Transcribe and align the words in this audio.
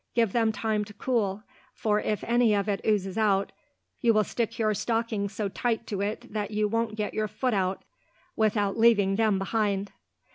Give 0.15 0.33
them 0.33 0.51
time 0.51 0.83
to 0.85 0.95
cool, 0.95 1.43
for 1.75 1.99
if 1.99 2.23
any 2.23 2.55
of 2.55 2.67
it 2.67 2.81
oozes 2.83 3.19
out, 3.19 3.51
you 3.99 4.15
will 4.15 4.23
stick 4.23 4.57
your 4.57 4.73
stockings 4.73 5.31
so 5.31 5.47
tight 5.47 5.85
to 5.85 6.01
it 6.01 6.33
that 6.33 6.49
you 6.49 6.67
won't 6.67 6.95
get 6.95 7.13
your 7.13 7.27
foot 7.27 7.53
out 7.53 7.83
without 8.35 8.79
laving 8.79 9.17
them 9.17 9.37
behind." 9.37 9.91